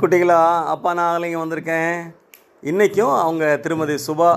[0.00, 0.38] குட்டிகளா
[0.72, 1.94] அப்பா நான் ஆகலைங்க வந்திருக்கேன்.
[2.70, 4.30] இன்றைக்கும் அவங்க திருமதி சுபா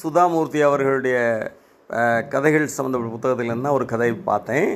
[0.00, 1.16] சுதாமூர்த்தி அவர்களுடைய
[2.32, 4.68] கதைகள் சம்மந்தப்பட்ட புத்தகத்திலேருந்து தான் ஒரு கதை பார்த்தேன்.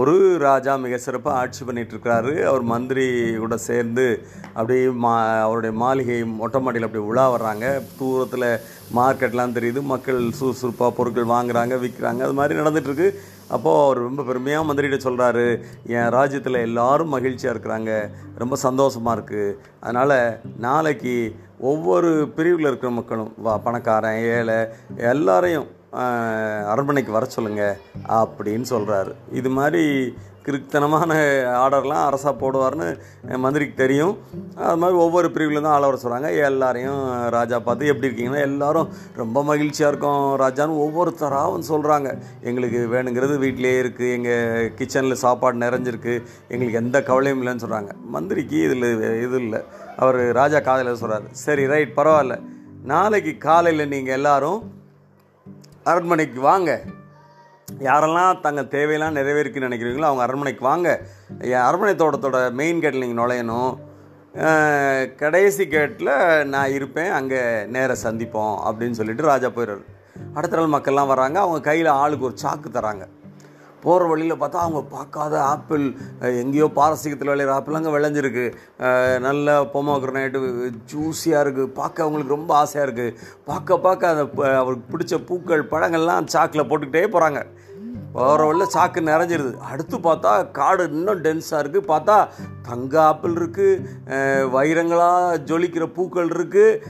[0.00, 0.12] ஒரு
[0.44, 3.04] ராஜா மிக சிறப்பாக ஆட்சி பண்ணிகிட்ருக்கிறாரு அவர் மந்திரி
[3.42, 4.04] கூட சேர்ந்து
[4.54, 5.10] அப்படியே மா
[5.46, 7.66] அவருடைய மாளிகை மொட்டை மாடியில் அப்படி உலா வர்றாங்க.
[7.98, 8.46] தூரத்தில்
[8.98, 9.80] மார்க்கெட்லாம் தெரியுது.
[9.92, 13.08] மக்கள் சுறுசுறுப்பாக பொருட்கள் வாங்குறாங்க விற்கிறாங்க அது மாதிரி நடந்துகிட்ருக்கு
[13.56, 15.44] அப்போது அவர் ரொம்ப பெருமையாக மந்திரிகிட்ட சொல்கிறாரு
[15.96, 17.90] என் ராஜ்யத்தில் எல்லோரும் மகிழ்ச்சியாக இருக்கிறாங்க.
[18.42, 20.18] ரொம்ப சந்தோஷமாக இருக்குது அதனால்
[20.66, 21.14] நாளைக்கு
[21.72, 24.58] ஒவ்வொரு பிரிவில் இருக்கிற மக்களும் வா பணக்காரன் ஏழை
[25.12, 25.68] எல்லாரையும்
[26.72, 27.62] அரண்மனைக்கு வர சொல்லுங்க
[28.20, 29.82] அப்படின்னு சொல்கிறாரு இது மாதிரி
[30.46, 31.16] கிருத்தனமான
[31.62, 32.86] ஆர்டர்லாம் அரசா போடுவார்னு
[33.42, 34.14] மந்திரிக்கு தெரியும்.
[34.66, 37.02] அது மாதிரி ஒவ்வொரு பிரிவில் தான் ஆள வர சொல்கிறாங்க எல்லாரையும்
[37.36, 38.88] ராஜா பார்த்து எப்படி இருக்கீங்கன்னா எல்லாரும்
[39.20, 42.10] ரொம்ப மகிழ்ச்சியாக இருக்கும் ராஜான்னு ஒவ்வொருத்தராகவும் சொல்கிறாங்க
[42.48, 46.14] எங்களுக்கு வேணுங்கிறது வீட்டிலேயே இருக்குது எங்கள் கிச்சனில் சாப்பாடு நிறைஞ்சிருக்கு
[46.52, 48.90] எங்களுக்கு எந்த கவலையும் இல்லைன்னு சொல்கிறாங்க மந்திரிக்கு இதில்
[49.26, 49.62] இது இல்லை.
[50.02, 52.36] அவர் ராஜா காதலில் சொல்கிறாரு சரி ரைட் பரவாயில்ல.
[52.94, 54.60] நாளைக்கு காலையில் நீங்கள் எல்லாரும்
[55.90, 56.70] அரண்மனைக்கு வாங்க.
[57.88, 60.88] யாரெல்லாம் தங்கள் தேவையெல்லாம் நிறைவேறிக்குன்னு நினைக்கிறீங்களோ அவங்க அரண்மனைக்கு வாங்க.
[61.52, 63.72] என் அரண்மனை தோட்டத்தோட மெயின் கேட்டில் நீங்கள் நுழையணும்.
[65.22, 66.12] கடைசி கேட்டில்
[66.52, 67.40] நான் இருப்பேன் அங்கே
[67.76, 69.84] நேர சந்திப்போம் அப்படின்னு சொல்லிட்டு ராஜா போயிடுறாரு.
[70.34, 73.06] அடுத்த நாள் மக்கள்லாம் வராங்க அவங்க கையில் ஆளுக்கு ஒரு சாக்கு தராங்க
[73.82, 75.84] போகிற வழியில் பார்த்தா அவங்க பார்க்காத ஆப்பிள்
[76.40, 78.44] எங்கேயோ பாரசீகத்தில் விளையிற ஆப்பிள் அங்கே விளைஞ்சிருக்கு.
[78.84, 80.40] அஹ், நல்ல பொமோக்ரனேட்டு
[80.92, 83.16] ஜூஸியாக இருக்குது பார்க்க அவங்களுக்கு ரொம்ப ஆசையாக இருக்குது
[83.46, 87.42] பார்க்க பார்க்க அந்த ப- அவருக்கு பிடிச்ச பூக்கள் பழங்கள்லாம் சாக்கில் போட்டுக்கிட்டே போகிறாங்க
[88.14, 89.50] போகிற வழியில் சாக்கு நிறைஞ்சிருது.
[89.68, 92.16] அடுத்து பார்த்தா காடு இன்னும் டென்ஸாக இருக்குது பார்த்தா
[92.66, 94.16] தங்க ஆப்பிள் இருக்குது
[94.52, 96.80] வைரங்களாக ஜொலிக்கிற பூக்கள் இருக்குது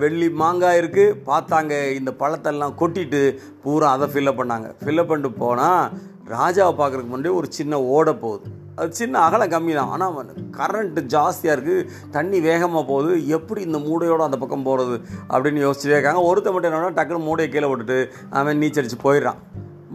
[0.00, 3.22] வெள்ளி மாங்காய் இருக்குது பார்த்தாங்க இந்த பழத்தெல்லாம் கொட்டிட்டு
[3.62, 4.68] பூரா அதை ஃபில்லப் பண்ணாங்க.
[4.80, 5.92] ஃபில்லப் பண்ணிட்டு போனால்
[6.34, 8.48] ராஜாவை பார்க்குறதுக்கு முன்னாடி ஒரு சின்ன ஓடை போகுது.
[8.80, 9.90] அது சின்ன அகலம் கம்மி தான்.
[9.94, 10.28] ஆனால்
[10.58, 13.12] கரண்ட்டு ஜாஸ்தியாக இருக்குது தண்ணி வேகமாக போகுது.
[13.36, 14.96] எப்படி இந்த மூடையோட அந்த பக்கம் போகிறது
[15.32, 16.22] அப்படின்னு யோசிச்சுட்டே இருக்காங்க.
[16.30, 17.98] ஒருத்த மட்டும் என்னன்னா டக்குன்னு மூடையை கீழே விட்டுட்டு
[18.40, 19.40] அவன் நீச்சடிச்சு போயிடுறான்.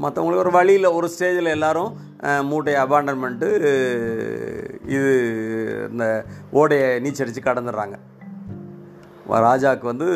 [0.04, 1.92] மற்றவங்களுக்கு ஒரு வழியில் ஒரு ஸ்டேஜில் எல்லாரும்
[2.50, 3.48] மூட்டையை அபாண்டன்மெண்ட்டு
[4.96, 5.12] இது
[5.92, 6.06] இந்த
[6.60, 7.98] ஓடையை நீச்சடித்து கடந்துடுறாங்க.
[9.30, 10.08] ராஜாவுக்கு வந்து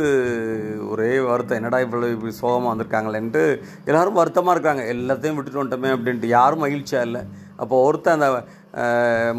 [0.89, 1.57] ஒரே வருத்தம்.
[1.59, 3.43] என்னடா இவ்வளோ இப்படி சோகமாக வந்திருக்காங்களேன்ட்டு
[3.85, 6.27] எல்லாரும் வருத்தமாக இருக்காங்க எல்லாத்தையும் விட்டுட்டு வந்துட்டோமே அப்படின்ட்டு.
[6.37, 7.21] யாரும் மகிழ்ச்சியாக இல்லை.
[7.55, 8.29] அப்போ ஒருத்தன் அந்த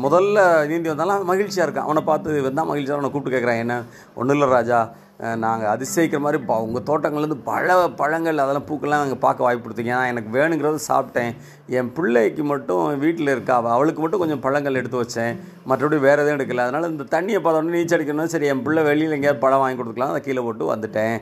[0.04, 1.88] முதல்ல நீந்தி வந்தாலும் மகிழ்ச்சியாக இருக்கான்.
[1.88, 3.76] அவனை பார்த்து வந்தால் மகிழ்ச்சியாக அவனை கூப்பிட்டு கேட்குறான் என்ன?
[4.14, 4.80] ஒன்றும் இல்லை ராஜா.
[5.42, 9.92] நாங்கள் அதிசயிக்கிற மாதிரி ப உங்கள் தோட்டங்கள்லேருந்து பழ பழங்கள் அதெல்லாம் பூக்கள்லாம் நாங்கள் பார்க்க வாய்ப்பு கொடுத்தீங்க.
[10.12, 11.30] எனக்கு வேணுங்கிறத சாப்பிட்டேன்.
[11.78, 15.36] என் பிள்ளைக்கு மட்டும் வீட்டில் இருக்கா அவளுக்கு மட்டும் கொஞ்சம் பழங்கள் எடுத்து வச்சேன்.
[15.70, 16.66] மற்றபடி வேறு எதுவும் எடுக்கல.
[16.66, 20.14] அதனால் இந்த தண்ணியை பார்த்தோன்னே நீச்சல் அடிக்கணும் சரி என் பிள்ளை வெளியில் எங்கேயாவது பழம் வாங்கி கொடுத்துக்கலாம்.
[20.14, 21.16] அதை கீழே போட்டு வந்துட்டேன்.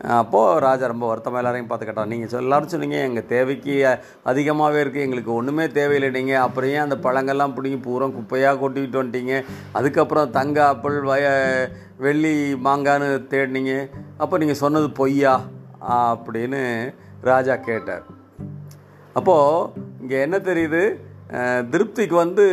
[0.00, 3.74] அப்போது ராஜா ரொம்ப வருத்தமாக எல்லாரையும் பார்த்து கேட்டான் நீங்கள் எல்லோரும் சொன்னீங்க எங்கள் தேவைக்கு
[4.30, 9.36] அதிகமாகவே இருக்குது எங்களுக்கு ஒன்றுமே தேவையில்லை நீங்கள் அப்புறம் ஏன் அந்த பழங்கள்லாம் பிடிங்கி பூரா குப்பையாக கொட்டிக்கிட்டு வந்துட்டீங்க?
[9.78, 11.26] அதுக்கப்புறம் தங்க ஆப்பிள் வய
[12.06, 12.34] வெள்ளி
[12.66, 13.74] மாங்கான்னு தேடினீங்க.
[14.22, 15.34] அப்போ நீங்கள் சொன்னது பொய்யா?
[16.12, 16.62] அப்படின்னு
[17.30, 18.04] ராஜா கேட்டார்.
[19.18, 20.84] அப்போது இங்கே என்ன தெரியுது?
[21.72, 22.44] திருப்திக்கு வந்து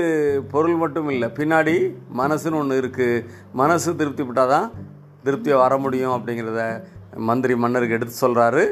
[0.51, 1.75] பொருள் மட்டும் இல்லை பின்னாடி
[2.21, 3.23] மனசுன்னு ஒன்று இருக்குது
[3.61, 4.67] மனசு திருப்தி விட்டால் தான்
[5.25, 6.63] திருப்தியாக வர முடியும் அப்படிங்கிறத
[7.15, 8.71] மந்திரி மன்னருக்கு எடுத்து சொல்கிறாரு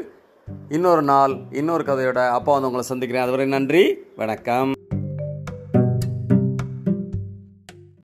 [0.68, 3.24] இன்னொரு நாள் இன்னொரு கதையோட அப்பா வந்து உங்களை சந்திக்கிறேன்.
[3.24, 4.72] அதுவரை நன்றி வணக்கம்.